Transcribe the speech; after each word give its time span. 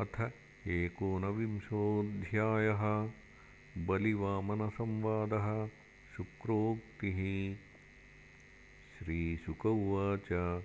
अथ 0.00 0.32
एकोनविंशोऽध्यायः 0.66 3.10
बलिवामनसंवादः 3.86 5.68
शुक्रोक्तिः। 6.16 7.56
श्रीशुक 8.98 9.66
उवाच 9.66 10.62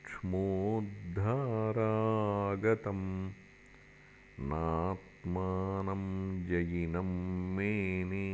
क्ष्मोद्धारागतं 0.06 0.61
नात्मानं 4.51 6.03
जयिनं 6.50 7.11
मेने 7.57 8.29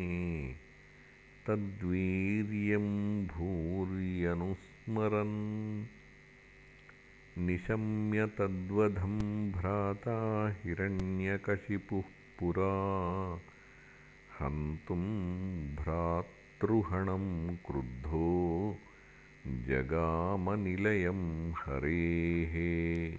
तद्वीर्यं 1.47 2.87
भूर्यनुस्मरन् 3.33 5.35
निशम्य 7.37 8.25
तद्वधं 8.25 9.51
भ्राता 9.51 10.55
हिरण्यकशिपुः 10.63 12.03
पुरा। 12.39 13.41
हन्तुं 14.39 15.01
भ्रातृहणं 15.75 17.55
क्रुद्धो 17.55 18.77
जगामनिलयं 19.47 21.51
हरेः। 21.51 23.17